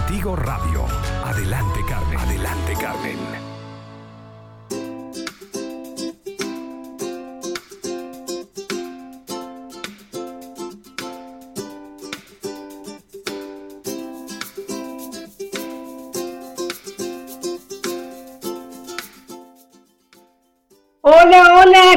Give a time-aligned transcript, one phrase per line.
[0.00, 0.86] Contigo Radio.
[1.24, 3.59] Adelante Carmen, adelante Carmen.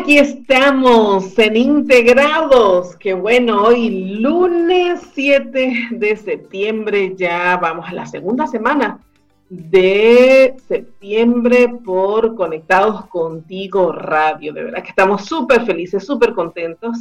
[0.04, 2.94] Aquí estamos en Integrados.
[2.98, 9.00] Qué bueno, hoy lunes 7 de septiembre, ya vamos a la segunda semana
[9.48, 14.52] de septiembre por Conectados Contigo Radio.
[14.52, 16.98] De verdad que estamos súper felices, súper contentos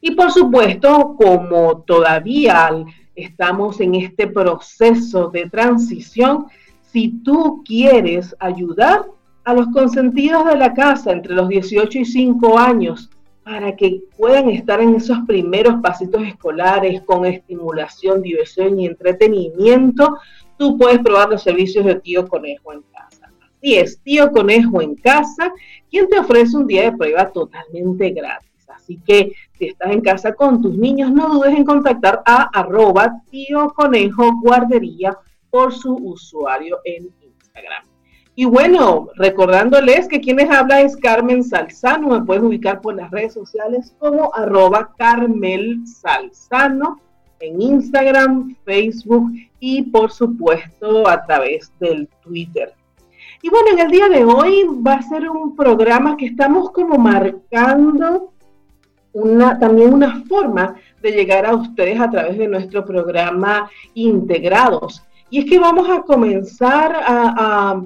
[0.00, 2.70] Y por supuesto, como todavía
[3.16, 6.46] estamos en este proceso de transición,
[6.92, 9.06] si tú quieres ayudar,
[9.44, 13.10] a los consentidos de la casa entre los 18 y 5 años
[13.44, 20.18] para que puedan estar en esos primeros pasitos escolares con estimulación, diversión y entretenimiento,
[20.56, 23.32] tú puedes probar los servicios de Tío Conejo en casa.
[23.56, 25.52] Así es, Tío Conejo en casa,
[25.90, 28.50] quien te ofrece un día de prueba totalmente gratis.
[28.68, 33.22] Así que si estás en casa con tus niños, no dudes en contactar a arroba
[33.30, 35.16] Tío Conejo Guardería
[35.50, 37.91] por su usuario en Instagram.
[38.34, 43.34] Y bueno, recordándoles que quienes habla es Carmen Salzano, me puedes ubicar por las redes
[43.34, 46.98] sociales como arroba Carmel Salzano
[47.40, 52.72] en Instagram, Facebook y por supuesto a través del Twitter.
[53.42, 56.96] Y bueno, en el día de hoy va a ser un programa que estamos como
[56.96, 58.32] marcando
[59.12, 65.02] una, también una forma de llegar a ustedes a través de nuestro programa Integrados.
[65.28, 67.82] Y es que vamos a comenzar a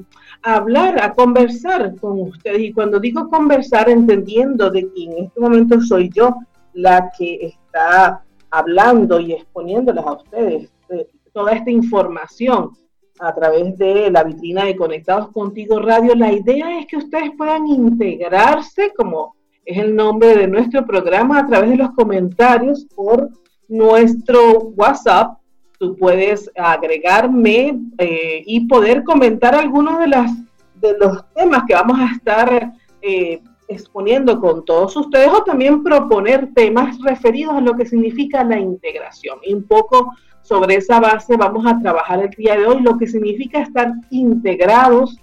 [0.54, 2.60] hablar, a conversar con ustedes.
[2.60, 6.36] Y cuando digo conversar, entendiendo de que en este momento soy yo
[6.72, 12.70] la que está hablando y exponiéndoles a ustedes eh, toda esta información
[13.18, 16.14] a través de la vitrina de Conectados Contigo Radio.
[16.14, 19.34] La idea es que ustedes puedan integrarse, como
[19.64, 23.30] es el nombre de nuestro programa, a través de los comentarios por
[23.68, 25.38] nuestro WhatsApp.
[25.78, 30.32] Tú puedes agregarme eh, y poder comentar algunos de, las,
[30.74, 36.52] de los temas que vamos a estar eh, exponiendo con todos ustedes o también proponer
[36.54, 39.38] temas referidos a lo que significa la integración.
[39.44, 40.12] Y un poco
[40.42, 45.18] sobre esa base vamos a trabajar el día de hoy, lo que significa estar integrados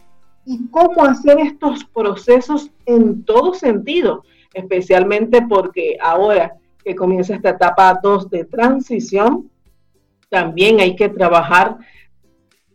[0.46, 4.24] y cómo hacer estos procesos en todo sentido,
[4.54, 9.50] especialmente porque ahora que comienza esta etapa 2 de transición,
[10.34, 11.78] también hay que trabajar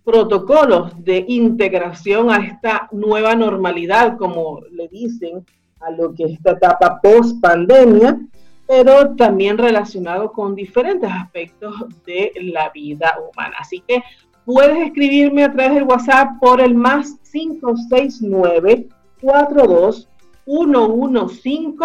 [0.05, 5.45] protocolos de integración a esta nueva normalidad, como le dicen,
[5.81, 8.21] a lo que es esta etapa post pandemia,
[8.69, 11.75] pero también relacionado con diferentes aspectos
[12.07, 13.57] de la vida humana.
[13.59, 14.05] Así que
[14.45, 18.87] puedes escribirme a través del WhatsApp por el más 569
[19.21, 20.09] 42
[20.45, 21.77] 115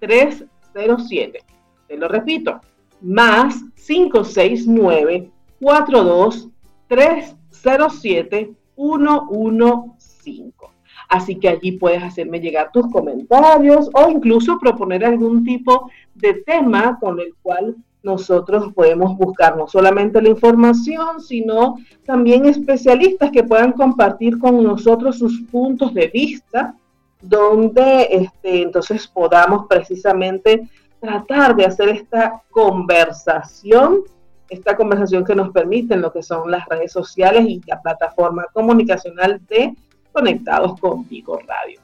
[0.00, 1.38] 307.
[1.86, 2.60] Te lo repito,
[3.00, 5.30] más 569
[5.60, 6.48] 42
[6.88, 10.54] 307 115.
[11.08, 16.98] Así que allí puedes hacerme llegar tus comentarios o incluso proponer algún tipo de tema
[17.00, 21.76] con el cual nosotros podemos buscar no solamente la información, sino
[22.06, 26.76] también especialistas que puedan compartir con nosotros sus puntos de vista,
[27.20, 30.68] donde este, entonces podamos precisamente
[31.00, 34.00] tratar de hacer esta conversación,
[34.48, 38.46] esta conversación que nos permite en lo que son las redes sociales y la plataforma
[38.52, 39.74] comunicacional de
[40.12, 41.80] Conectados Contigo Radio.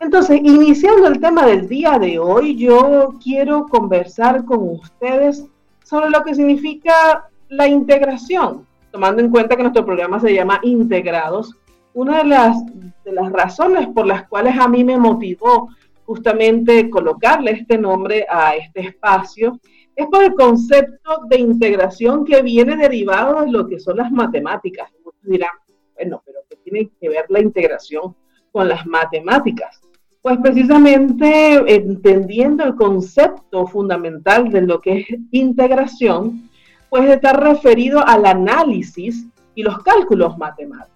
[0.00, 5.44] Entonces, iniciando el tema del día de hoy, yo quiero conversar con ustedes
[5.84, 11.54] sobre lo que significa la integración, tomando en cuenta que nuestro programa se llama Integrados.
[11.94, 12.56] Una de las,
[13.04, 15.68] de las razones por las cuales a mí me motivó
[16.04, 19.58] justamente colocarle este nombre a este espacio
[19.94, 24.90] es por el concepto de integración que viene derivado de lo que son las matemáticas.
[25.04, 25.50] Muchos dirán,
[25.94, 28.14] bueno, pero ¿qué tiene que ver la integración
[28.50, 29.80] con las matemáticas?
[30.22, 36.48] Pues precisamente entendiendo el concepto fundamental de lo que es integración,
[36.88, 40.92] pues está referido al análisis y los cálculos matemáticos.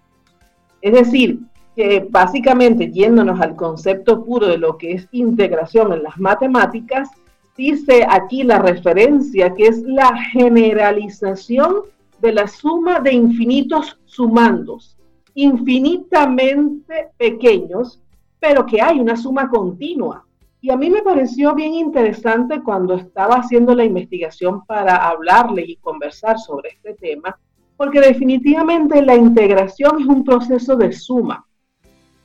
[0.81, 1.41] Es decir,
[1.76, 7.11] que básicamente yéndonos al concepto puro de lo que es integración en las matemáticas,
[7.56, 11.82] dice aquí la referencia que es la generalización
[12.20, 14.96] de la suma de infinitos sumandos
[15.37, 18.02] infinitamente pequeños,
[18.40, 20.25] pero que hay una suma continua.
[20.62, 25.76] Y a mí me pareció bien interesante cuando estaba haciendo la investigación para hablarle y
[25.76, 27.38] conversar sobre este tema,
[27.76, 31.46] porque definitivamente la integración es un proceso de suma,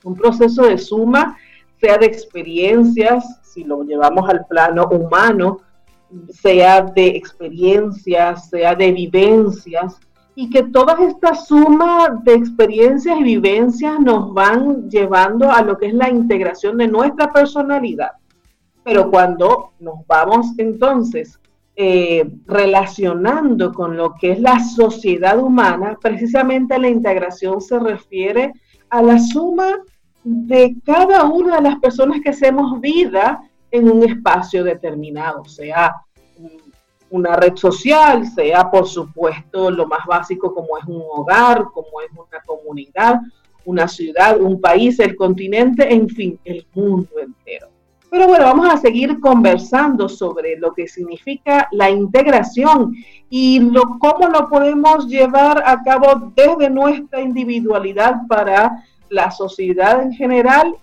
[0.04, 1.38] un proceso de suma,
[1.80, 5.60] sea de experiencias, si lo llevamos al plano humano,
[6.30, 10.00] sea de experiencias, sea de vivencias,
[10.36, 15.88] y que todas estas sumas de experiencias y vivencias nos van llevando a lo que
[15.88, 18.12] es la integración de nuestra personalidad.
[18.84, 21.40] Pero cuando nos vamos entonces
[21.76, 28.54] eh, relacionando con lo que es la sociedad humana, precisamente la integración se refiere
[28.90, 29.82] a la suma
[30.24, 33.42] de cada una de las personas que hacemos vida
[33.72, 35.96] en un espacio determinado, sea
[37.10, 42.12] una red social, sea por supuesto lo más básico como es un hogar, como es
[42.12, 43.20] una comunidad,
[43.66, 47.68] una ciudad, un país, el continente, en fin, el mundo entero.
[48.10, 52.94] Pero bueno, vamos a seguir conversando sobre lo que significa la integración
[53.30, 60.14] y lo, cómo lo podemos llevar a cabo desde nuestra individualidad para la sociedad en
[60.14, 60.76] general,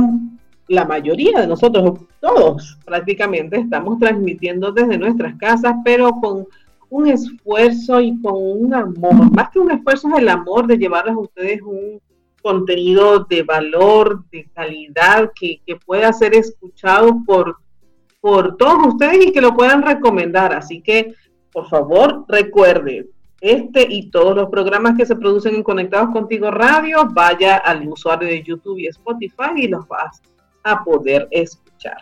[0.68, 6.48] la mayoría de nosotros, todos prácticamente, estamos transmitiendo desde nuestras casas, pero con
[6.90, 11.16] un esfuerzo y con un amor, más que un esfuerzo es el amor de llevarles
[11.16, 12.02] a ustedes un
[12.42, 17.58] contenido de valor, de calidad, que, pueda ser escuchado por,
[18.22, 20.54] por todos ustedes y que lo puedan recomendar.
[20.54, 21.14] Así que,
[21.52, 23.08] por favor, recuerde,
[23.42, 28.28] este y todos los programas que se producen en Conectados Contigo Radio, vaya al usuario
[28.28, 30.22] de YouTube y Spotify y los vas
[30.64, 31.98] a poder escuchar.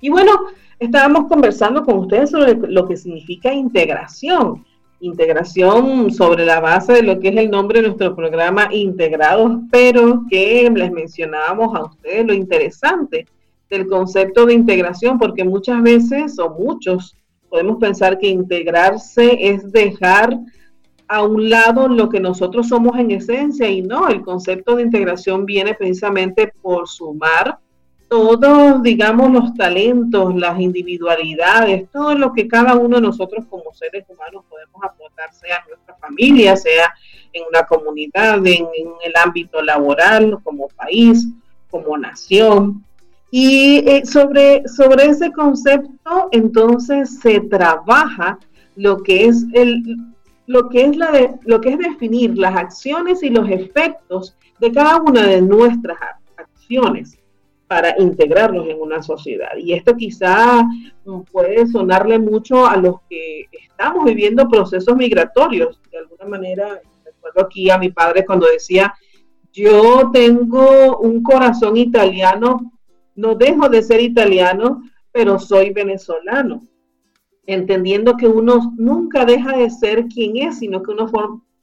[0.00, 0.32] Y bueno,
[0.80, 4.64] estábamos conversando con ustedes sobre lo que significa integración.
[5.00, 10.22] Integración sobre la base de lo que es el nombre de nuestro programa Integrados, pero
[10.28, 13.26] que les mencionábamos a ustedes lo interesante
[13.68, 17.16] del concepto de integración, porque muchas veces o muchos
[17.48, 20.36] podemos pensar que integrarse es dejar
[21.08, 25.44] a un lado lo que nosotros somos en esencia y no, el concepto de integración
[25.44, 27.58] viene precisamente por sumar
[28.10, 34.04] todos, digamos, los talentos, las individualidades, todo lo que cada uno de nosotros como seres
[34.08, 36.92] humanos podemos aportar, sea en nuestra familia, sea
[37.32, 38.66] en una comunidad, en,
[39.04, 41.28] el ámbito laboral, como país,
[41.70, 42.84] como nación.
[43.30, 48.40] Y eh, sobre, sobre ese concepto, entonces se trabaja
[48.74, 49.84] lo que es el,
[50.48, 54.72] lo que es la de, lo que es definir las acciones y los efectos de
[54.72, 55.98] cada una de nuestras
[56.36, 57.19] acciones
[57.70, 59.56] para integrarnos en una sociedad.
[59.56, 60.66] Y esto quizá
[61.30, 65.80] puede sonarle mucho a los que estamos viviendo procesos migratorios.
[65.88, 68.92] De alguna manera, recuerdo aquí a mi padre cuando decía,
[69.52, 72.72] yo tengo un corazón italiano,
[73.14, 76.62] no dejo de ser italiano, pero soy venezolano.
[77.46, 81.08] Entendiendo que uno nunca deja de ser quien es, sino que uno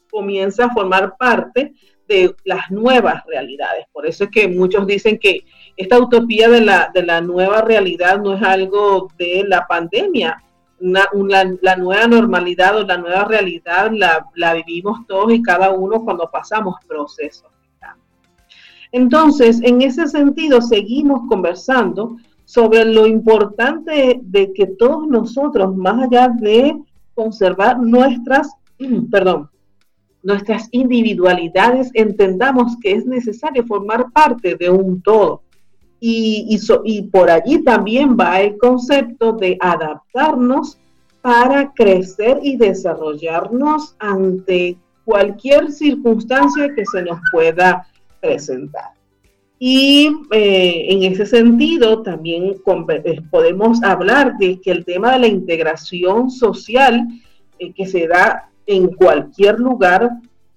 [0.10, 1.74] comienza a formar parte
[2.08, 3.88] de las nuevas realidades.
[3.92, 5.44] Por eso es que muchos dicen que
[5.78, 10.44] esta utopía de la, de la nueva realidad no es algo de la pandemia.
[10.80, 16.30] la nueva normalidad o la nueva realidad la, la, vivimos todos y cada uno cuando
[16.30, 17.50] pasamos procesos.
[18.92, 26.30] Entonces, en ese sentido, seguimos conversando sobre lo importante de que todos nosotros, más allá
[26.30, 26.82] de
[27.14, 28.50] conservar nuestras,
[29.12, 29.50] perdón,
[30.24, 35.44] nuestras individualidades, entendamos que es necesario formar parte de un todo.
[36.00, 36.60] Y,
[37.12, 40.77] por allí también va el concepto de adaptarnos
[41.22, 47.88] para crecer y desarrollarnos ante cualquier circunstancia que se nos pueda
[48.22, 48.92] presentar.
[49.60, 55.27] Y eh, en ese sentido también eh, podemos hablar de que el tema de la
[55.27, 57.08] integración social
[57.58, 60.12] eh, que se da en cualquier lugar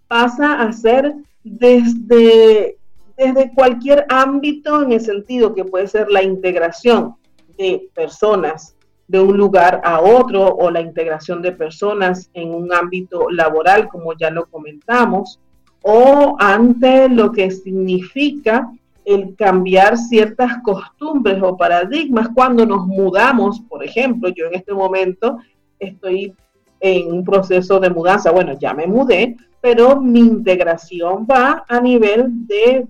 [0.07, 2.77] pasa a ser desde,
[3.21, 7.17] desde cualquier ámbito en el sentido que puede ser la integración
[7.59, 8.75] de personas
[9.09, 14.15] de un lugar a otro o la integración de personas en un ámbito laboral, como
[14.15, 15.39] ya lo comentamos,
[15.83, 18.71] o ante lo que significa
[19.05, 25.39] el cambiar ciertas costumbres o paradigmas cuando nos mudamos, por ejemplo, yo en este momento
[25.79, 26.33] estoy
[26.81, 28.31] en un proceso de mudanza.
[28.31, 32.87] Bueno, ya me mudé, pero mi integración va a nivel de,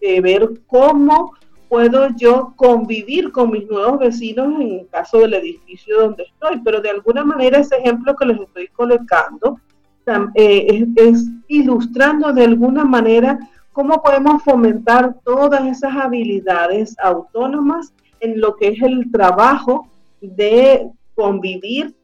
[0.00, 1.32] ver cómo
[1.68, 6.60] puedo yo convivir con mis nuevos vecinos en el caso del edificio donde estoy.
[6.64, 9.60] Pero de alguna manera ese ejemplo que les estoy colocando
[10.34, 13.38] eh, es ilustrando de alguna manera
[13.72, 19.88] cómo podemos fomentar todas esas habilidades autónomas en lo que es el trabajo
[20.20, 21.94] de convivir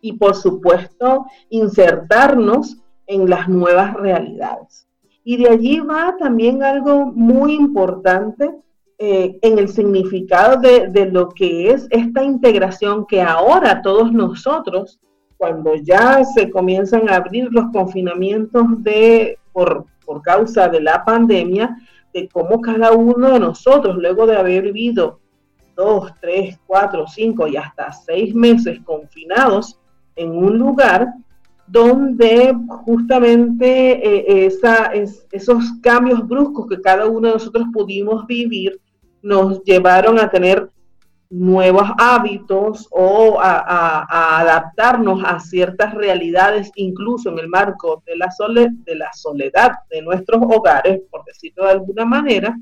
[0.00, 4.88] y por supuesto insertarnos en las nuevas realidades.
[5.24, 8.50] Y de allí va también algo muy importante
[8.98, 15.00] eh, en el significado de, de, lo que es esta integración que ahora todos nosotros,
[15.36, 21.76] cuando ya se comienzan a abrir los confinamientos de, por, por causa de la pandemia,
[22.12, 25.18] de cómo cada uno de nosotros, luego de haber vivido
[25.74, 29.78] dos, tres, cuatro, cinco y hasta seis meses confinados,
[30.16, 31.08] en un lugar
[31.72, 33.66] donde justamente
[34.06, 34.92] eh, esa,
[35.30, 38.78] esos cambios bruscos que cada uno de nosotros pudimos vivir
[39.22, 40.68] nos llevaron a tener
[41.30, 48.28] nuevos hábitos o a, adaptarnos a ciertas realidades, incluso en el marco de la,
[48.84, 52.54] de la soledad de nuestros hogares, por decirlo de alguna manera,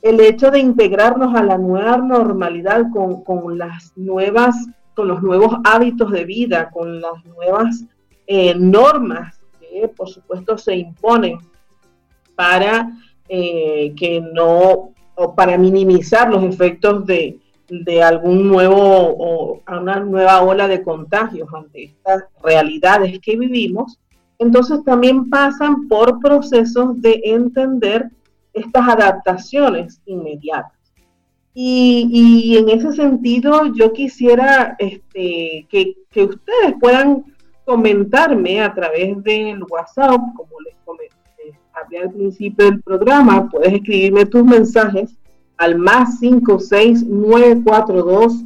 [0.00, 4.56] el hecho de integrarnos a la nueva normalidad con, con las nuevas
[4.94, 7.84] con los nuevos hábitos de vida, con las nuevas
[8.26, 11.38] eh, normas que por supuesto se imponen
[12.34, 12.90] para
[13.28, 17.38] eh, que no, o para minimizar los efectos de,
[17.68, 23.98] de algún nuevo o una nueva ola de contagios ante estas realidades que vivimos,
[24.38, 28.10] entonces también pasan por procesos de entender
[28.52, 30.72] estas adaptaciones inmediatas.
[31.56, 37.24] Y, en ese sentido, yo quisiera este, que, que, ustedes puedan
[37.64, 41.14] comentarme a través del WhatsApp, como les comenté,
[41.72, 45.16] hablé al principio del programa, puedes escribirme tus mensajes
[45.56, 48.44] al más 56942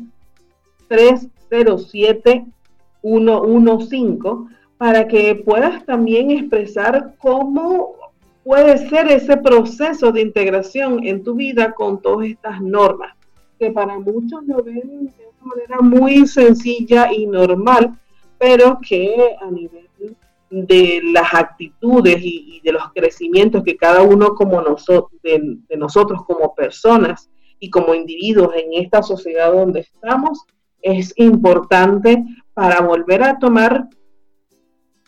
[0.89, 2.47] 307
[3.03, 4.19] 115
[4.77, 7.95] para que puedas también expresar cómo
[8.45, 13.15] puede ser ese proceso de integración en tu vida con todas estas normas,
[13.59, 17.99] que para muchos lo ven de una manera muy sencilla y normal,
[18.39, 19.89] pero que a nivel
[20.51, 26.55] de las actitudes y, de los crecimientos que cada uno como nosotros, de, nosotros como
[26.55, 27.31] personas
[27.61, 30.45] y como individuos en esta sociedad donde estamos,
[30.81, 33.89] es importante para volver a tomar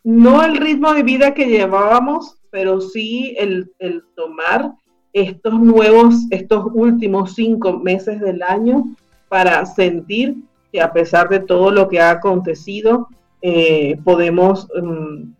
[0.02, 3.70] no el ritmo de vida que llevábamos, pero sí el,
[4.14, 4.72] tomar
[5.12, 8.94] estos nuevos, estos últimos cinco meses del año
[9.28, 10.36] para sentir
[10.72, 13.08] que a pesar de todo lo que ha acontecido,
[13.42, 15.32] eh, podemos mm,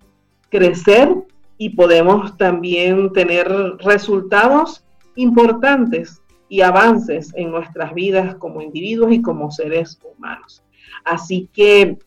[0.48, 1.14] crecer
[1.58, 4.84] y podemos también tener resultados
[5.16, 10.62] importantes y avances en nuestras vidas como individuos y como seres humanos.
[11.04, 11.98] Así que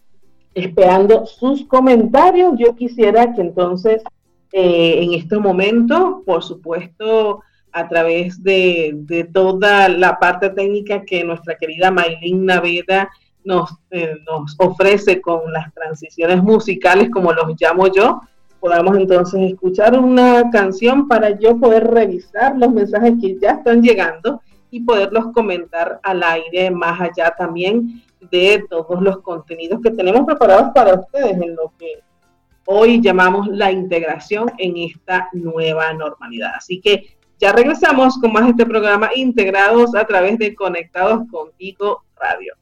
[0.53, 4.03] esperando sus comentarios, yo quisiera que entonces
[4.51, 11.57] eh, en este momento, por supuesto, a través de, toda la parte técnica que nuestra
[11.57, 13.09] querida Maylin Naveda
[13.43, 18.21] nos, eh, nos ofrece con las transiciones musicales, como los llamo yo,
[18.63, 24.41] podamos entonces escuchar una canción para yo poder revisar los mensajes que ya están llegando
[24.71, 30.71] y poderlos comentar al aire más allá también de todos los contenidos que tenemos preparados
[30.73, 31.99] para ustedes en lo que
[32.65, 36.53] hoy llamamos la integración en esta nueva normalidad.
[36.55, 42.53] Así que ya regresamos con más este programa integrados a través de Conectados Contigo Radio.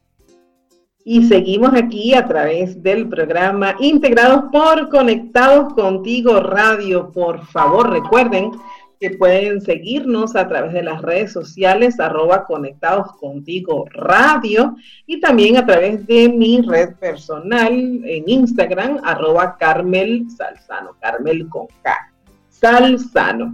[1.04, 7.10] Y seguimos aquí a través del programa Integrados por Conectados Contigo Radio.
[7.10, 8.52] Por favor, recuerden
[9.00, 15.56] que pueden seguirnos a través de las redes sociales arroba conectados contigo radio y también
[15.56, 22.12] a través de mi red personal en Instagram arroba Carmel Salzano, Carmel con K,
[22.48, 23.52] Salzano.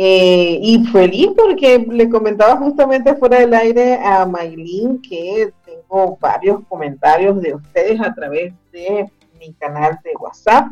[0.00, 6.60] Eh, y feliz porque le comentaba justamente fuera del aire a Maylin que tengo varios
[6.68, 10.68] comentarios de ustedes a través de mi canal de WhatsApp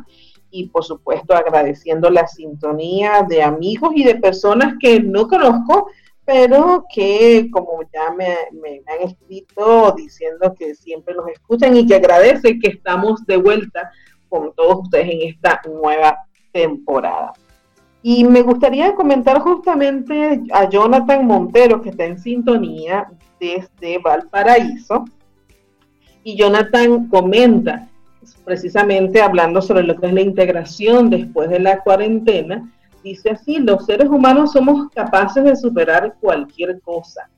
[0.53, 5.89] y por supuesto agradeciendo la sintonía de amigos y de personas que no conozco,
[6.25, 8.31] pero que como ya me,
[8.87, 13.91] han escrito diciendo que siempre los escuchan y que agradecen que estamos de vuelta
[14.29, 16.17] con todos ustedes en esta nueva
[16.53, 17.33] temporada.
[18.09, 23.09] Y me gustaría comentar justamente a Jonathan Montero, que está en sintonía
[23.40, 25.07] desde Valparaíso.
[26.23, 27.88] Y Jonathan comenta,
[28.45, 33.87] precisamente hablando sobre lo que es la integración después de la cuarentena, dice así, los
[33.87, 37.29] seres humanos somos capaces de superar cualquier cosa.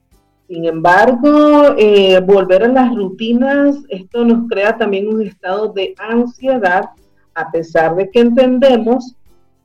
[0.49, 6.91] Sin embargo, eh, volver a las rutinas, esto nos crea también un estado de ansiedad,
[7.35, 9.15] a pesar de que entendemos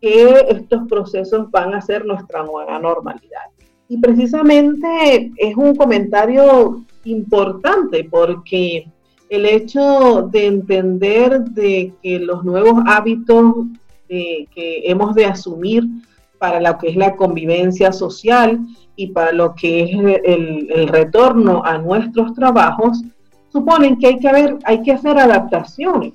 [0.03, 3.45] que estos procesos van a ser nuestra nueva normalidad.
[3.87, 8.85] Y precisamente es un comentario importante porque
[9.29, 13.55] el hecho de entender de que los nuevos hábitos
[14.09, 15.85] que hemos de asumir
[16.37, 18.59] para lo que es la convivencia social
[18.97, 23.01] y para lo que es el, retorno a nuestros trabajos,
[23.53, 26.13] suponen que hay que, haber, hay que hacer adaptaciones.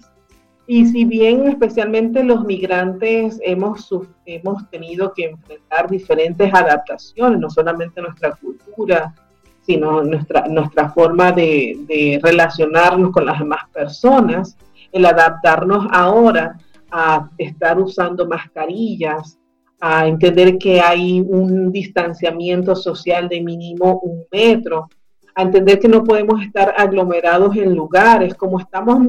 [0.70, 3.88] Y si bien especialmente los migrantes hemos,
[4.26, 9.14] hemos tenido que enfrentar diferentes adaptaciones, no solamente nuestra cultura,
[9.62, 14.58] sino nuestra, nuestra forma de, relacionarnos con las demás personas,
[14.92, 16.58] el adaptarnos ahora
[16.90, 19.38] a estar usando mascarillas,
[19.80, 24.90] a entender que hay un distanciamiento social de mínimo un metro,
[25.34, 29.08] a entender que no podemos estar aglomerados en lugares como estamos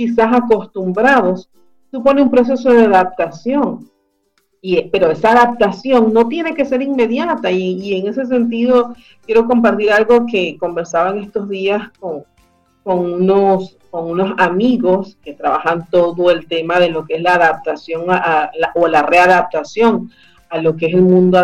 [0.00, 1.50] quizás acostumbrados,
[1.90, 3.86] supone un proceso de adaptación.
[4.90, 8.94] Pero esa adaptación no tiene que ser inmediata y, en ese sentido
[9.26, 12.24] quiero compartir algo que conversaba en estos días con,
[12.84, 18.04] unos, con unos amigos que trabajan todo el tema de lo que es la adaptación
[18.74, 20.10] o la readaptación
[20.48, 21.38] a lo que es el mundo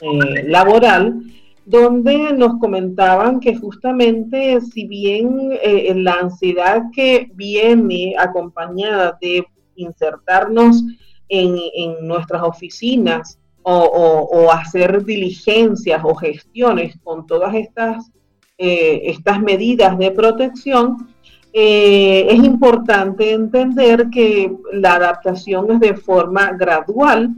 [0.00, 1.22] eh, laboral
[1.68, 9.44] donde nos comentaban que justamente si bien eh, la ansiedad que viene acompañada de
[9.76, 10.82] insertarnos
[11.28, 11.58] en,
[12.06, 18.10] nuestras oficinas o, hacer diligencias o gestiones con todas estas,
[18.56, 21.10] eh, estas medidas de protección,
[21.52, 27.34] eh, es importante entender que la adaptación es de forma gradual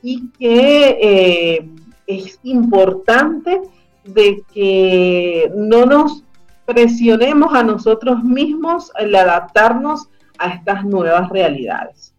[0.00, 1.66] y que
[2.06, 3.62] es importante
[4.04, 6.24] de que no nos
[6.66, 12.14] presionemos a nosotros mismos al adaptarnos a estas nuevas realidades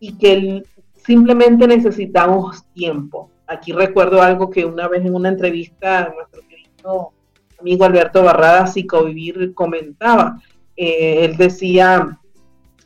[0.00, 0.62] y que
[1.04, 3.30] simplemente necesitamos tiempo.
[3.46, 7.12] Aquí recuerdo algo que una vez en una entrevista nuestro querido
[7.58, 10.40] amigo Alberto Barrada, Psicovivir, comentaba.
[10.76, 12.18] Eh, él decía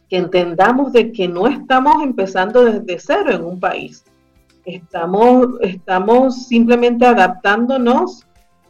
[0.08, 4.04] que entendamos de que no estamos empezando desde cero en un país,
[4.68, 8.26] Estamos, estamos simplemente adaptándonos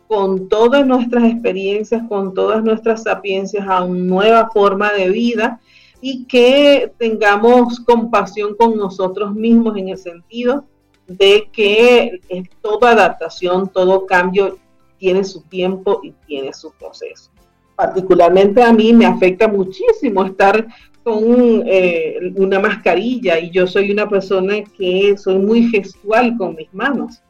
[0.07, 5.61] con todas nuestras experiencias, con todas nuestras sapiencias a una nueva forma de vida
[6.01, 10.65] y que tengamos compasión con nosotros mismos en el sentido
[11.09, 12.21] de que
[12.63, 14.57] toda adaptación, todo cambio
[14.99, 17.33] tiene su tiempo y tiene su proceso.
[17.75, 20.65] Particularmente a mí me afecta muchísimo estar
[21.09, 26.73] con eh, una mascarilla y yo soy una persona que soy muy gestual con mis
[26.75, 27.23] manos.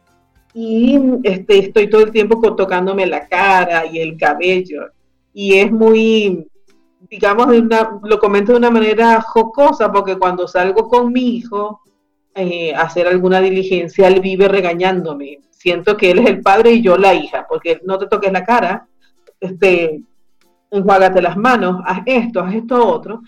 [0.52, 4.88] Y este, estoy todo el tiempo tocándome la cara y el cabello.
[5.32, 6.48] Y es muy,
[7.08, 7.46] digamos,
[8.02, 11.80] lo comento de una manera jocosa porque cuando salgo con mi hijo
[12.34, 15.38] eh, a hacer alguna diligencia, él vive regañándome.
[15.50, 18.44] Siento que él es el padre y yo la hija, porque no te toques la
[18.44, 18.88] cara,
[19.38, 20.02] este,
[20.72, 23.22] enjuágate las manos, haz esto, haz esto otro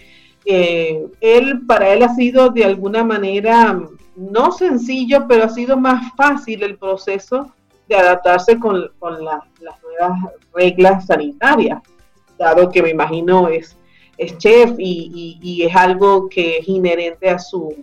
[0.44, 3.80] él, para él ha sido de alguna manera,
[4.16, 7.52] no sencillo, pero ha sido más fácil el proceso
[7.88, 11.80] de adaptarse con, las nuevas reglas sanitarias,
[12.38, 13.76] dado que me imagino es,
[14.16, 17.74] es chef y es algo que es inherente a su,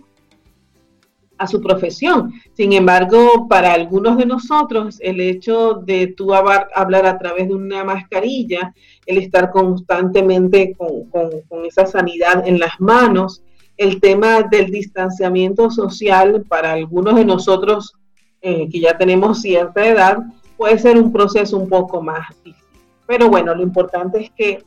[1.38, 2.32] a su profesión.
[2.54, 7.84] Sin embargo, para algunos de nosotros, el hecho de tú hablar a través de una
[7.84, 8.74] mascarilla,
[9.06, 13.42] el estar constantemente con, esa sanidad en las manos,
[13.76, 17.94] el tema del distanciamiento social para algunos de nosotros
[18.42, 20.18] eh, que ya tenemos cierta edad,
[20.56, 22.64] puede ser un proceso un poco más difícil.
[23.06, 24.62] Pero bueno, lo importante es que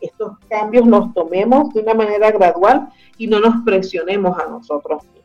[0.00, 5.19] estos cambios los tomemos de una manera gradual y no nos presionemos a nosotros mismos.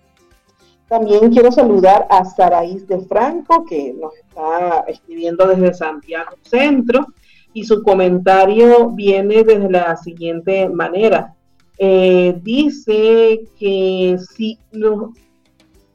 [0.88, 7.08] También quiero saludar a Saraís de Franco, que nos está escribiendo desde Santiago Centro,
[7.54, 11.34] y su comentario viene desde la siguiente manera.
[11.80, 15.12] Eh, dice que si nos,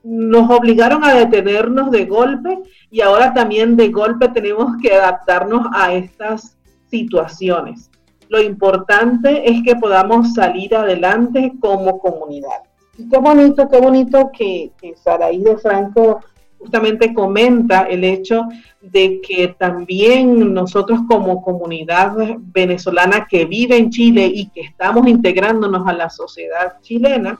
[0.02, 2.58] nos obligaron a detenernos de golpe
[2.90, 6.56] y ahora también de golpe tenemos que adaptarnos a estas
[6.90, 7.90] situaciones.
[8.28, 12.69] Lo importante es que podamos salir adelante como comunidad
[13.08, 16.20] qué bonito, qué bonito que, Saraí de Franco
[16.58, 18.46] justamente comenta el hecho
[18.80, 25.86] de que también nosotros como comunidad venezolana que vive en Chile y que estamos integrándonos
[25.86, 27.38] a la sociedad chilena,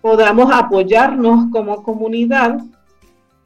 [0.00, 2.60] podamos apoyarnos como comunidad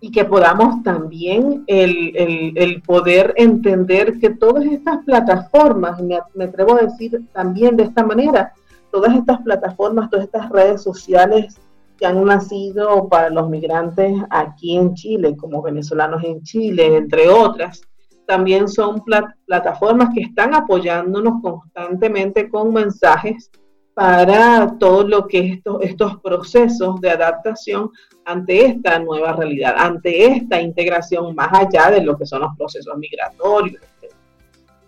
[0.01, 6.83] y que podamos también el, poder entender que todas estas plataformas, me, me atrevo a
[6.83, 8.53] decir también de esta manera,
[8.95, 11.61] todas estas plataformas, todas estas redes sociales
[11.99, 17.83] que han nacido para los migrantes aquí en Chile, como venezolanos en Chile, entre otras,
[18.25, 19.03] también son
[19.47, 23.51] plataformas que están apoyándonos constantemente con mensajes
[23.95, 27.91] para todo lo que estos, procesos de adaptación
[28.25, 32.97] ante esta nueva realidad, ante esta integración más allá de lo que son los procesos
[32.97, 33.83] migratorios,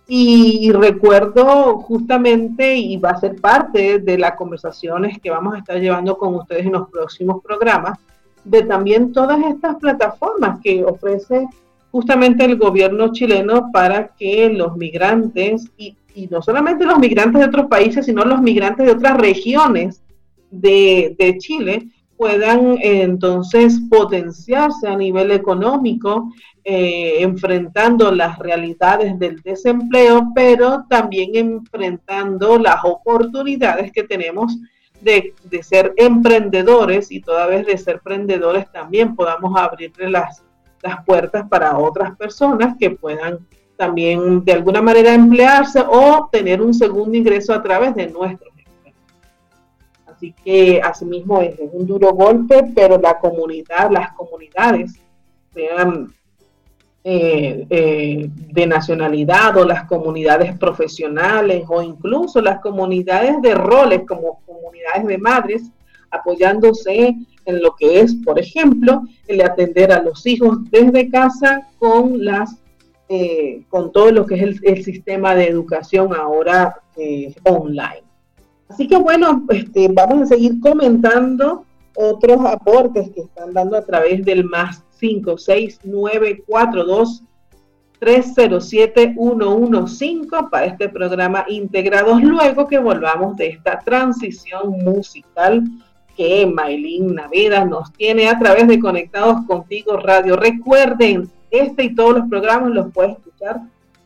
[0.08, 5.80] y recuerdo justamente, y va a ser parte de las conversaciones que vamos a estar
[5.80, 7.98] llevando con ustedes en los próximos programas,
[8.44, 11.48] de también todas estas plataformas que ofrece
[11.90, 15.96] justamente el gobierno chileno para que los migrantes, y,
[16.30, 20.02] no solamente los migrantes de otros países, sino los migrantes de otras regiones
[20.50, 26.32] de, de Chile, puedan entonces potenciarse a nivel económico,
[26.64, 34.58] eh, enfrentando las realidades del desempleo, pero también enfrentando las oportunidades que tenemos
[35.00, 40.42] de, ser emprendedores y toda vez de ser emprendedores también podamos abrirle las,
[40.82, 46.72] las puertas para otras personas que puedan también de alguna manera emplearse o tener un
[46.72, 48.55] segundo ingreso a través de nuestros
[50.44, 54.94] Que asimismo es, un duro golpe, pero la comunidad, las comunidades,
[55.54, 56.12] sean
[57.04, 64.40] eh, eh, de nacionalidad o las comunidades profesionales o incluso las comunidades de roles como
[64.44, 65.62] comunidades de madres
[66.10, 72.24] apoyándose en lo que es, por ejemplo, el atender a los hijos desde casa con
[72.24, 72.56] las
[73.08, 76.74] eh, con todo lo que es el, sistema de educación ahora
[77.44, 78.05] online.
[78.68, 84.24] Así que bueno, este, vamos a seguir comentando otros aportes que están dando a través
[84.24, 87.22] del más 56942
[87.98, 95.64] 307115 para este programa Integrados luego que volvamos de esta transición musical
[96.16, 100.36] que Maylin Naveda nos tiene a través de Conectados Contigo Radio.
[100.36, 103.60] Recuerden, este y todos los programas los puedes escuchar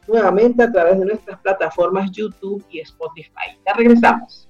[0.09, 3.57] nuevamente a través de nuestras plataformas YouTube y Spotify.
[3.65, 4.50] Ya regresamos.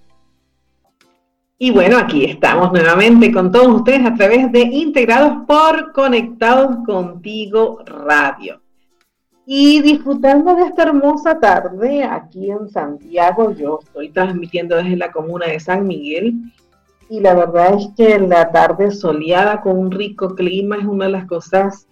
[1.62, 7.80] Y bueno, aquí estamos nuevamente con todos ustedes a través de Integrados por Conectados Contigo
[7.84, 8.62] Radio.
[9.44, 15.48] Y disfrutando de esta hermosa tarde aquí en Santiago, yo estoy transmitiendo desde la comuna
[15.48, 16.32] de San Miguel.
[17.10, 21.12] Y la verdad es que la tarde soleada con un rico clima es una de
[21.12, 21.86] las cosas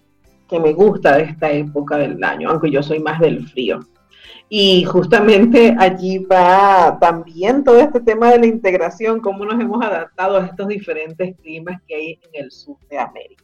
[0.49, 3.81] que me gusta de esta época del año, aunque yo soy más del frío.
[4.49, 10.37] Y justamente allí va también todo este tema de la integración, cómo nos hemos adaptado
[10.37, 13.43] a estos diferentes climas que hay en el sur de América.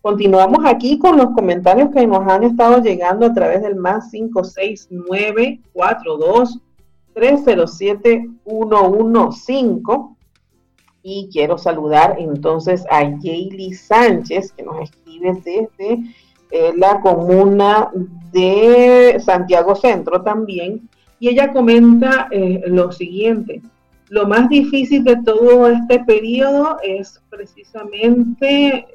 [0.00, 6.60] Continuamos aquí con los comentarios que nos han estado llegando a través del más 56942
[7.12, 9.82] 307 115
[11.02, 15.98] y quiero saludar entonces a Jaylee Sánchez que nos escribe desde
[16.50, 17.90] eh, la comuna
[18.32, 23.62] de Santiago Centro también, y ella comenta eh, lo siguiente.
[24.08, 28.86] Lo más difícil de todo este periodo es precisamente,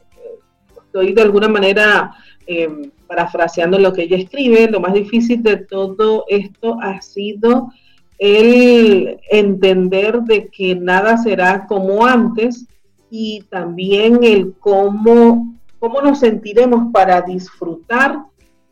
[0.85, 2.13] estoy de alguna manera
[2.47, 7.71] em, parafraseando lo que ella escribe, lo más difícil de todo esto ha sido
[8.19, 12.67] el entender de que nada será como antes
[13.09, 18.19] y también el cómo cómo nos sentiremos para disfrutar,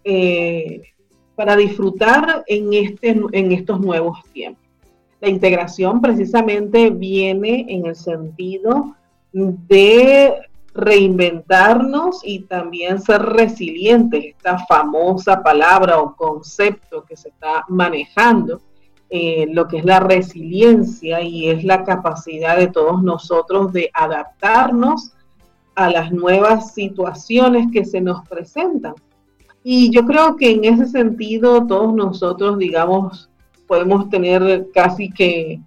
[0.04, 0.84] eh,
[1.36, 4.64] para disfrutar en, este, en estos nuevos tiempos.
[5.20, 8.96] La integración precisamente viene en el sentido
[9.34, 10.36] de
[10.76, 18.62] reinventarnos y también ser resilientes, esta famosa palabra o concepto que se está manejando,
[19.10, 25.14] eh, lo que es la resiliencia y es la capacidad de todos nosotros de adaptarnos
[25.80, 28.96] a las nuevas situaciones que se nos presentan.
[29.64, 33.30] Y yo creo que en ese sentido todos nosotros, digamos,
[33.66, 35.62] podemos tener casi que,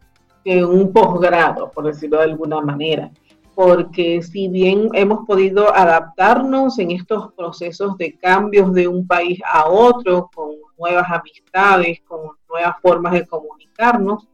[0.44, 3.10] un posgrado, por decirlo de alguna manera,
[3.54, 9.66] porque si bien hemos podido adaptarnos en estos procesos de cambios de un país a
[9.66, 14.28] otro, con nuevas amistades, con nuevas formas de comunicarnos,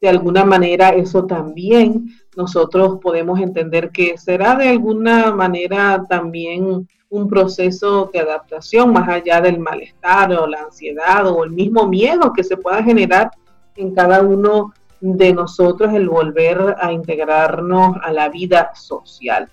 [0.00, 2.06] de alguna manera eso también
[2.36, 9.40] nosotros podemos entender que será de alguna manera también un proceso de adaptación más allá
[9.40, 13.30] del malestar o la ansiedad o el mismo miedo que se pueda generar
[13.76, 19.48] en cada uno de nosotros el volver a integrarnos a la vida social.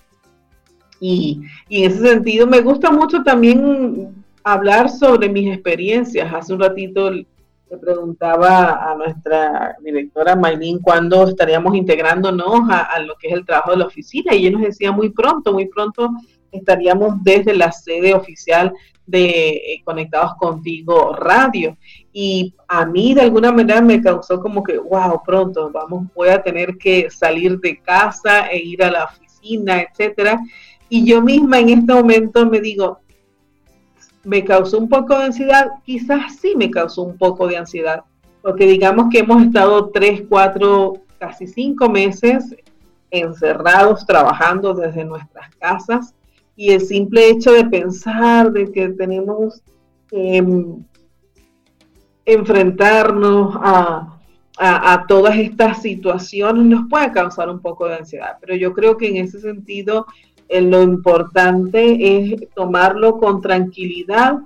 [1.00, 6.32] Y, y en ese sentido me gusta mucho también hablar sobre mis experiencias.
[6.32, 7.10] Hace un ratito
[7.76, 13.78] preguntaba a nuestra directora Maylin cuándo estaríamos integrándonos a, lo que es el trabajo de
[13.78, 16.10] la oficina y ella nos decía muy pronto, muy pronto
[16.50, 18.72] estaríamos desde la sede oficial
[19.06, 21.76] de eh, Conectados Contigo Radio.
[22.12, 26.42] Y a mí de alguna manera me causó como que, wow, pronto vamos, voy a
[26.42, 30.38] tener que salir de casa e ir a la oficina, etcétera.
[30.88, 33.00] Y yo misma en este momento me digo,
[34.24, 38.04] me causó un poco de ansiedad, quizás sí me causó un poco de ansiedad,
[38.42, 42.56] porque digamos que hemos estado tres, cuatro, casi cinco meses
[43.10, 46.14] encerrados trabajando desde nuestras casas
[46.56, 49.62] y el simple hecho de pensar de que tenemos
[50.08, 50.84] que em,
[52.24, 54.18] enfrentarnos a,
[54.56, 59.08] a, todas estas situaciones nos puede causar un poco de ansiedad, pero yo creo que
[59.08, 60.06] en ese sentido
[60.48, 64.38] lo importante es tomarlo con tranquilidad,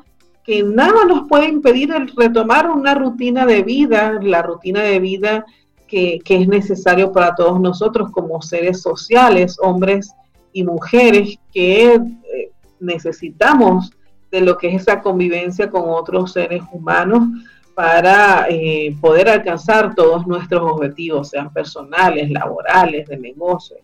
[0.44, 5.44] que nada nos puede impedir el retomar una rutina de vida, la rutina de vida
[5.86, 10.14] que, es necesario para todos nosotros como seres sociales, hombres
[10.52, 13.90] y mujeres, que eh, necesitamos
[14.30, 17.28] de lo que es esa convivencia con otros seres humanos
[17.74, 23.76] para eh, poder alcanzar todos nuestros objetivos, sean personales, laborales, de negocio.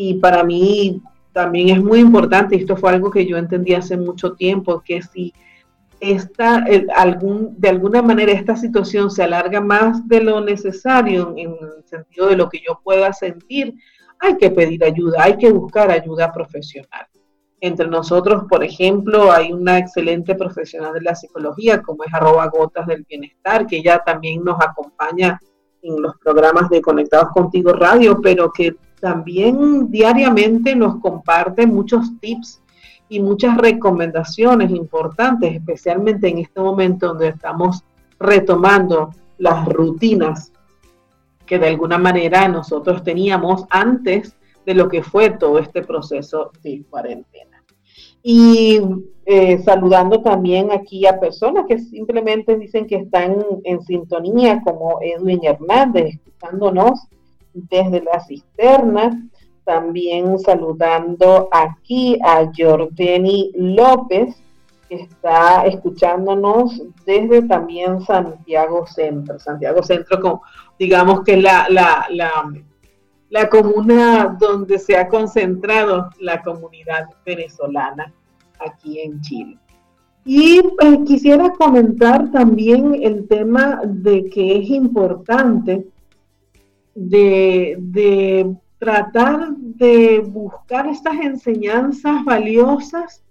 [0.00, 4.34] Y para mí también es muy importante, esto fue algo que yo entendí hace mucho
[4.34, 5.34] tiempo, que si
[5.98, 11.84] esta, algún, de alguna manera esta situación se alarga más de lo necesario en, el
[11.84, 13.74] sentido de lo que yo pueda sentir,
[14.20, 17.08] hay que pedir ayuda, hay que buscar ayuda profesional.
[17.60, 22.86] Entre nosotros, por ejemplo, hay una excelente profesional de la psicología, como es arroba gotas
[22.86, 25.40] del bienestar, que ella también nos acompaña
[25.82, 32.62] en los programas de Conectados Contigo Radio, pero que también diariamente nos comparte muchos tips
[33.08, 37.84] y muchas recomendaciones importantes, especialmente en este momento donde estamos
[38.18, 40.52] retomando las rutinas
[41.46, 46.84] que de alguna manera nosotros teníamos antes de lo que fue todo este proceso de
[46.90, 47.64] cuarentena.
[48.22, 48.80] Y
[49.24, 55.40] eh, saludando también aquí a personas que simplemente dicen que están en sintonía, como Edwin
[55.42, 57.08] Hernández, escuchándonos
[57.68, 59.28] desde la cisterna.
[59.64, 64.42] También saludando aquí a Jordani López,
[64.88, 69.38] que está escuchándonos desde también Santiago Centro.
[69.38, 70.42] Santiago Centro, como,
[70.78, 72.50] digamos que la, la, la,
[73.28, 78.12] la comuna donde se ha concentrado la comunidad venezolana
[78.58, 79.58] aquí en Chile.
[80.24, 85.86] Y eh, quisiera comentar también el tema de que es importante
[86.98, 93.22] de, de tratar de buscar estas enseñanzas valiosas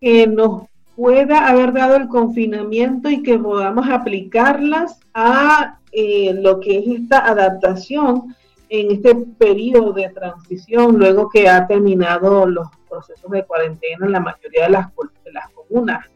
[0.00, 0.62] que nos
[0.94, 7.26] pueda haber dado el confinamiento y que podamos aplicarlas a eh, lo que es esta
[7.26, 8.36] adaptación
[8.68, 14.20] en este periodo de transición, luego que ha terminado los procesos de cuarentena en la
[14.20, 14.86] mayoría de las,
[15.24, 16.06] de las comunas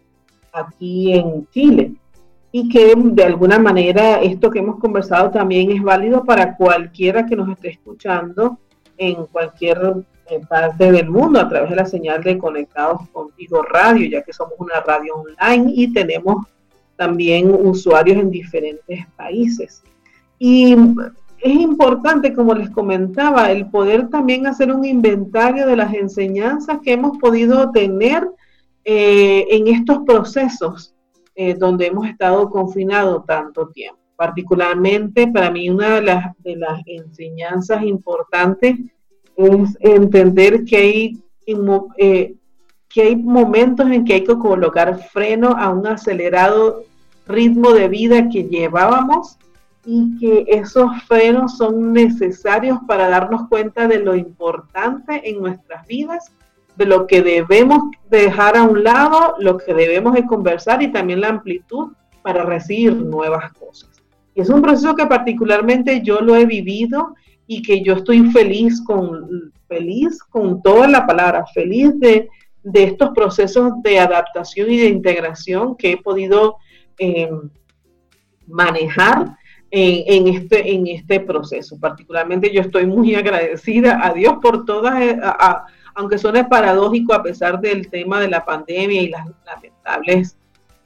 [0.52, 1.92] aquí en Chile
[2.58, 7.36] y que de alguna manera esto que hemos conversado también es válido para cualquiera que
[7.36, 8.58] nos esté escuchando
[8.96, 9.78] en cualquier
[10.30, 14.32] eh, parte del mundo a través de la señal de Conectados Contigo Radio, ya que
[14.32, 16.46] somos una radio online y tenemos
[16.96, 19.82] también usuarios en diferentes países.
[20.38, 20.74] Y
[21.40, 26.94] es importante, como les comentaba, el poder también hacer un inventario de las enseñanzas que
[26.94, 28.26] hemos podido tener
[28.86, 30.95] eh, en estos procesos
[31.38, 34.00] eh, donde hemos estado confinados tanto tiempo.
[34.16, 38.76] Particularmente para mí una de las, enseñanzas importantes
[39.36, 41.22] es entender que hay,
[41.98, 42.34] eh,
[42.88, 46.84] que hay momentos en que hay que colocar freno a un acelerado
[47.26, 49.36] ritmo de vida que llevábamos
[49.84, 56.32] y que esos frenos son necesarios para darnos cuenta de lo importante en nuestras vidas
[56.76, 61.20] de lo que debemos dejar a un lado, lo que debemos de conversar y también
[61.20, 63.90] la amplitud para recibir nuevas cosas.
[64.34, 67.14] Y es un proceso que particularmente yo lo he vivido
[67.46, 72.28] y que yo estoy feliz con, feliz con toda la palabra, feliz de,
[72.62, 76.56] de estos procesos de adaptación y de integración que he podido
[76.98, 77.30] eh,
[78.46, 79.36] manejar
[79.70, 81.78] en, este, en este proceso.
[81.78, 85.18] Particularmente yo estoy muy agradecida a Dios por todas, eh,
[85.96, 90.36] aunque suene paradójico a pesar del tema de la pandemia y las lamentables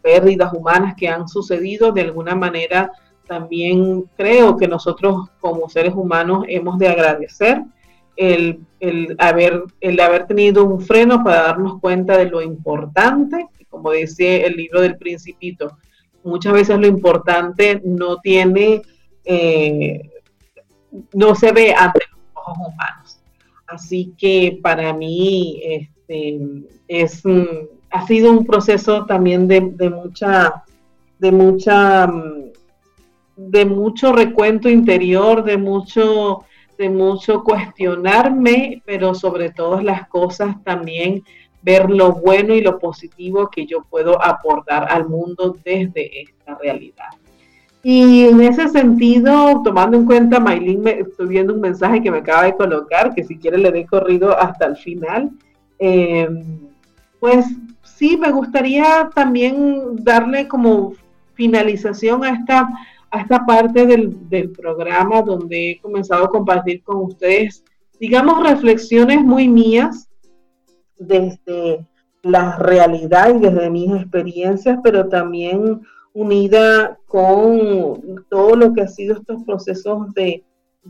[0.01, 2.93] pérdidas humanas que han sucedido, de alguna manera
[3.27, 7.63] también creo que nosotros como seres humanos hemos de agradecer
[8.17, 8.61] el,
[9.19, 14.57] haber, el haber tenido un freno para darnos cuenta de lo importante, como dice el
[14.57, 15.77] libro del principito,
[16.23, 18.83] muchas veces lo importante no tiene,
[19.25, 20.11] eh,
[21.15, 23.00] no se ve ante los ojos humanos.
[23.71, 26.41] Así que para mí este,
[26.89, 27.23] es,
[27.91, 30.65] ha sido un proceso también de, mucha,
[31.19, 32.13] de mucha,
[33.37, 36.45] de mucho recuento interior, de mucho,
[36.77, 41.23] de mucho cuestionarme, pero sobre todas las cosas también
[41.63, 47.11] ver lo bueno y lo positivo que yo puedo aportar al mundo desde esta realidad.
[47.83, 52.19] Y en ese sentido, tomando en cuenta, Maylin, me, estoy viendo un mensaje que me
[52.19, 55.31] acaba de colocar, que si quiere le dé corrido hasta el final.
[55.79, 56.29] Eh,
[57.19, 57.47] pues
[57.83, 60.93] sí, me gustaría también darle como
[61.35, 62.69] finalización a esta,
[63.11, 67.65] a esta parte del, del programa donde he comenzado a compartir con ustedes,
[67.99, 70.07] digamos, reflexiones muy mías
[70.99, 71.87] desde
[72.23, 75.81] la realidad y desde mis experiencias, pero también
[76.13, 80.45] unida con todo lo que ha sido estos procesos de,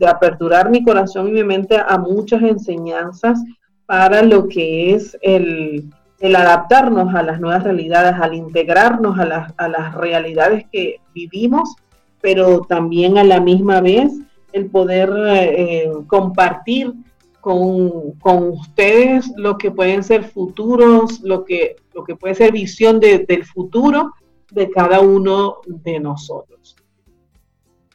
[0.07, 3.43] aperturar mi corazón y mi mente a muchas enseñanzas
[3.85, 5.91] para lo que es el,
[6.23, 11.75] adaptarnos a las nuevas realidades, al integrarnos a las, a las realidades que vivimos,
[12.21, 14.13] pero también a la misma vez
[14.53, 16.93] el poder eh, compartir
[17.41, 23.45] con, ustedes lo que pueden ser futuros, lo que, lo que puede ser visión del
[23.45, 24.13] futuro
[24.51, 26.75] de cada uno de nosotros.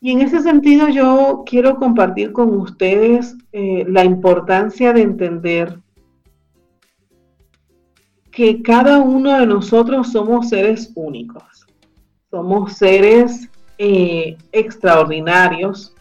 [0.00, 5.78] Y en ese sentido yo quiero compartir con ustedes eh, la importancia de entender
[8.30, 11.66] que cada uno de nosotros somos seres únicos,
[12.30, 13.48] somos seres
[13.78, 15.94] eh, extraordinarios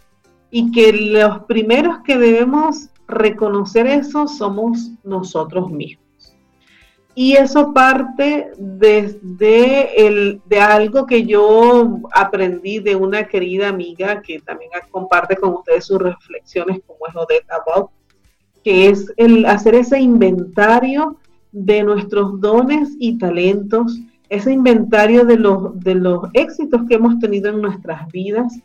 [0.52, 6.05] y que los primeros que debemos reconocer eso somos nosotros mismos.
[7.18, 14.42] Y eso parte desde el, de algo que yo aprendí de una querida amiga que
[14.42, 17.86] también comparte con ustedes sus reflexiones, como es Odette Abad,
[18.66, 21.16] que es el hacer ese inventario
[21.54, 23.98] de nuestros dones y talentos,
[24.28, 28.60] ese inventario de los, de los éxitos que hemos tenido en nuestras vidas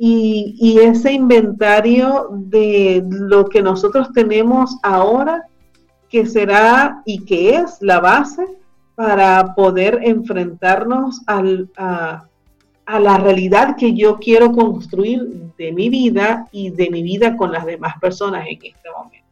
[0.00, 5.46] y, y ese inventario de lo que nosotros tenemos ahora
[6.14, 8.46] que será y que es la base
[8.94, 12.28] para poder enfrentarnos al, a,
[12.86, 15.24] a la realidad que yo quiero construir
[15.58, 19.26] de mi vida y de mi vida con las demás personas en este momento.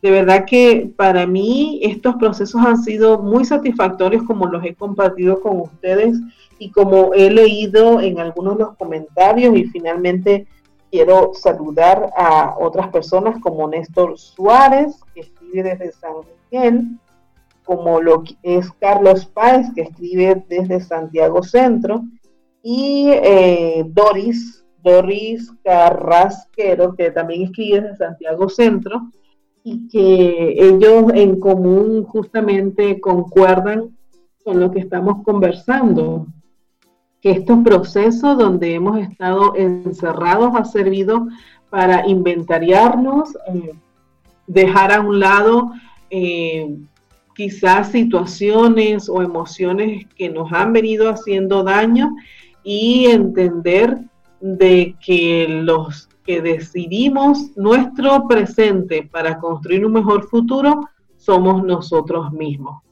[0.00, 5.40] De verdad que para mí estos procesos han sido muy satisfactorios como los he compartido
[5.40, 6.20] con ustedes
[6.60, 10.46] y como he leído en algunos de los comentarios y finalmente
[10.88, 16.12] quiero saludar a otras personas como Néstor Suárez, que escribe desde San
[16.50, 16.98] Miguel,
[17.64, 22.04] como lo que es Carlos Páez, que escribe desde Santiago Centro,
[22.62, 29.10] y eh, Doris, Doris Carrasquero, que también escribe desde Santiago Centro,
[29.62, 33.96] y que ellos en común justamente concuerdan
[34.44, 36.26] con lo que estamos conversando,
[37.20, 41.28] que estos procesos donde hemos estado encerrados ha servido
[41.68, 43.74] para inventariarnos, eh,
[44.50, 45.70] dejar a un lado
[46.10, 46.76] eh,
[47.34, 52.16] quizás situaciones o emociones que nos han venido haciendo daño
[52.64, 53.98] y entender
[54.40, 62.82] de que los que decidimos nuestro presente para construir un mejor futuro somos nosotros mismos.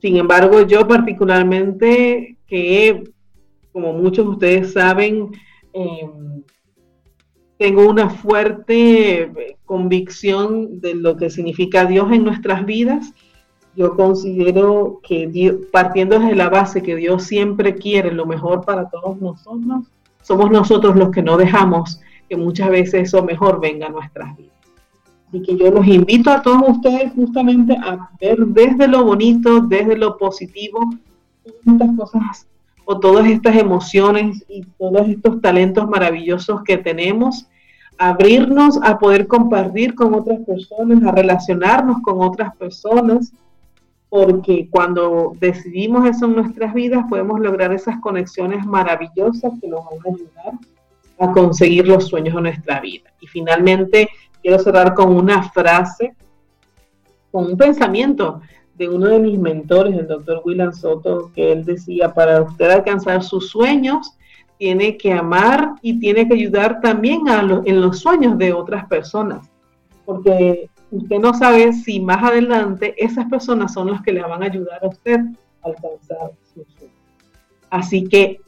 [0.00, 3.04] Sin embargo, yo particularmente que,
[3.72, 5.30] como muchos de ustedes saben,
[5.72, 6.42] em,
[7.62, 13.12] tengo una fuerte eh, convicción de lo que significa Dios en nuestras vidas.
[13.76, 19.20] Yo considero que partiendo desde la base que Dios siempre quiere lo mejor para todos
[19.20, 19.84] nosotros,
[20.22, 24.56] somos nosotros los que no dejamos que muchas veces eso mejor venga a nuestras vidas.
[25.28, 29.96] Así que yo los invito a todos ustedes justamente a ver desde lo bonito, desde
[29.96, 30.80] lo positivo,
[31.44, 32.48] estas cosas
[32.84, 37.46] o todas estas emociones y todos estos talentos maravillosos que tenemos
[38.08, 43.32] abrirnos a poder compartir con otras personas, a relacionarnos con otras personas,
[44.08, 49.98] porque cuando decidimos eso en nuestras vidas podemos lograr esas conexiones maravillosas que nos van
[50.04, 50.52] a ayudar
[51.20, 53.08] a conseguir los sueños de nuestra vida.
[53.20, 54.08] Y finalmente
[54.42, 56.16] quiero cerrar con una frase,
[57.30, 58.40] con un pensamiento
[58.74, 63.22] de uno de mis mentores, el doctor William Soto, que él decía, para usted alcanzar
[63.22, 64.16] sus sueños,
[64.62, 69.50] tiene que amar y tiene que ayudar también a en los sueños de otras personas,
[70.04, 74.46] porque usted no sabe si más adelante esas personas son las que le van a
[74.46, 75.18] ayudar a usted
[75.62, 76.96] a alcanzar sus sueños.
[77.70, 78.40] Así que,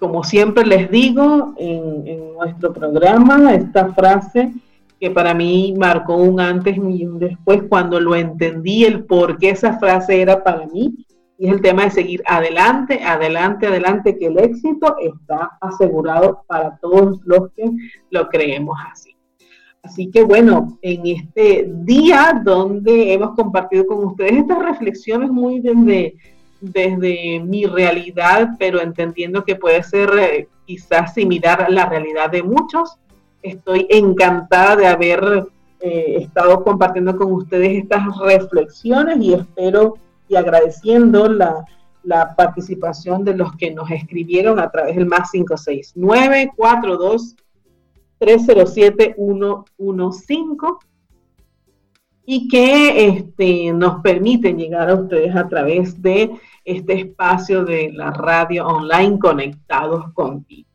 [0.00, 4.52] como siempre les digo en, en nuestro programa, esta frase
[4.98, 9.50] que para mí marcó un antes y un después cuando lo entendí, el por qué
[9.50, 11.06] esa frase era para mí,
[11.38, 16.76] y es el tema de seguir adelante, adelante, adelante, que el éxito está asegurado para
[16.78, 17.70] todos los que
[18.10, 19.16] lo creemos así.
[19.82, 26.16] Así que bueno, en este día donde hemos compartido con ustedes estas reflexiones muy desde,
[26.60, 32.42] desde mi realidad, pero entendiendo que puede ser eh, quizás similar a la realidad de
[32.42, 32.96] muchos,
[33.42, 35.46] estoy encantada de haber
[35.80, 41.64] eh, estado compartiendo con ustedes estas reflexiones y espero y agradeciendo la,
[42.36, 47.34] participación de los que nos escribieron a través del más 569 42
[48.18, 50.86] 307 115
[52.26, 56.32] y que este, nos permiten llegar a ustedes a través de
[56.64, 60.68] este espacio de la radio online conectados contigo.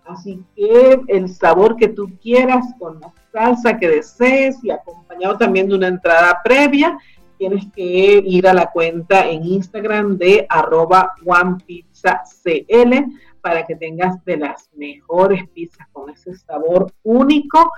[0.05, 5.67] Así que el sabor que tú quieras, con la salsa que desees y acompañado también
[5.67, 6.97] de una entrada previa,
[7.39, 13.11] tienes que ir a la cuenta en Instagram de arroba OnePizzaCL
[13.45, 17.69] para que tengas de las mejores pizzas con ese sabor único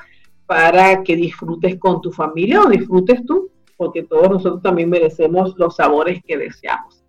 [0.46, 5.76] para que disfrutes con tu familia o disfrutes tú, porque todos nosotros también merecemos los
[5.76, 7.04] sabores que deseamos.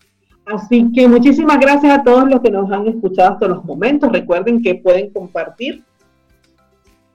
[0.44, 4.10] Así que muchísimas gracias a todos los que nos han escuchado hasta los momentos.
[4.10, 5.84] Recuerden que pueden compartir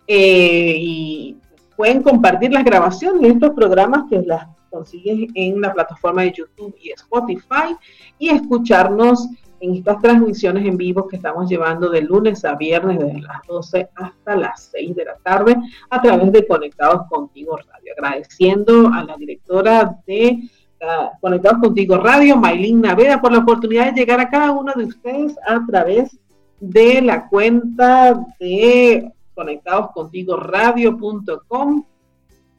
[0.08, 1.38] eh, y
[1.76, 6.74] pueden compartir las grabaciones de estos programas que las consigues en la plataforma de YouTube
[6.82, 7.76] y Spotify
[8.18, 9.28] y escucharnos
[9.64, 13.91] en estas transmisiones en vivo que estamos llevando de lunes a viernes desde las 12
[13.95, 15.55] hasta las 6 de la tarde
[15.89, 17.93] a través de Conectados Contigo Radio.
[17.97, 20.49] Agradeciendo a la directora de
[20.82, 24.84] uh, Conectados Contigo Radio, Maylin Naveda, por la oportunidad de llegar a cada uno de
[24.84, 26.20] ustedes a través
[26.59, 31.86] de la cuenta de conectadoscontigoradio.com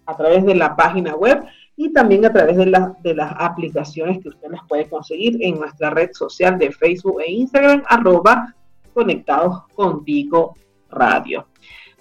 [0.07, 1.45] a través de la página web
[1.77, 2.65] y también a través de,
[3.03, 7.33] de las aplicaciones que usted las puede conseguir en nuestra red social de Facebook e
[7.33, 8.55] Instagram, arroba
[8.93, 10.55] conectados contigo
[10.91, 11.47] radio.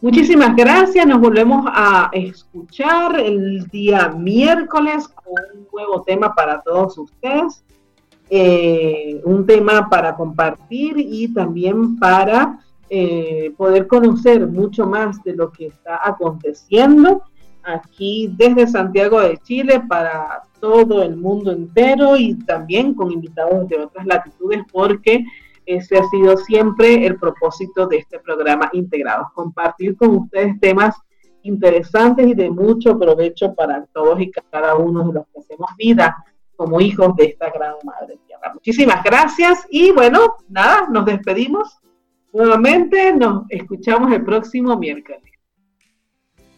[0.02, 6.98] Muchísimas gracias, nos volvemos a escuchar el día miércoles con un nuevo tema para todos
[6.98, 7.64] ustedes,
[8.30, 12.60] eh, un tema para compartir y también para
[12.90, 17.24] eh, poder conocer mucho más de lo que está aconteciendo
[17.64, 23.80] aquí desde Santiago de Chile para todo el mundo entero y también con invitados de
[23.80, 25.26] otras latitudes porque
[25.66, 30.96] ese ha sido siempre el propósito de este programa integrado, compartir con ustedes temas
[31.44, 36.16] interesantes y de mucho provecho para todos y cada uno de los que hacemos vida
[36.56, 38.54] como hijos de esta gran madre tierra.
[38.54, 41.80] Muchísimas gracias y bueno, nada, nos despedimos
[42.32, 45.33] nuevamente, nos escuchamos el próximo miércoles.